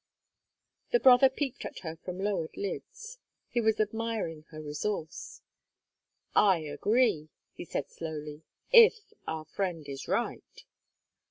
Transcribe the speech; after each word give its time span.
The 0.89 0.99
brother 0.99 1.29
peeped 1.29 1.63
at 1.63 1.81
her 1.81 1.95
from 1.95 2.17
lowered 2.19 2.57
lids. 2.57 3.19
He 3.49 3.61
was 3.61 3.79
admiring 3.79 4.45
her 4.49 4.59
resource. 4.59 5.41
"I 6.33 6.57
agree," 6.61 7.29
he 7.53 7.65
said 7.65 7.87
slowly, 7.87 8.41
"if 8.71 9.13
our 9.27 9.45
friend 9.45 9.87
is 9.87 10.07
right." 10.07 10.65